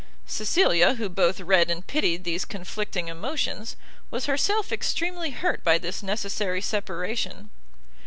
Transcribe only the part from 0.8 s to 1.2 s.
who